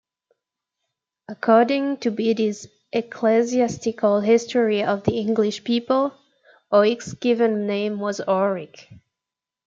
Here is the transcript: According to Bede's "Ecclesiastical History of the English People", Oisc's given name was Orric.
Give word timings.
According 1.29 1.97
to 1.97 2.09
Bede's 2.09 2.67
"Ecclesiastical 2.91 4.21
History 4.21 4.83
of 4.83 5.03
the 5.03 5.19
English 5.19 5.63
People", 5.63 6.15
Oisc's 6.73 7.13
given 7.13 7.67
name 7.67 7.99
was 7.99 8.19
Orric. 8.19 8.87